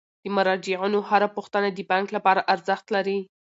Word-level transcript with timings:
د 0.23 0.25
مراجعینو 0.35 0.99
هره 1.09 1.27
پوښتنه 1.35 1.67
د 1.71 1.79
بانک 1.91 2.07
لپاره 2.17 2.45
ارزښت 2.53 2.85
لري. 2.95 3.19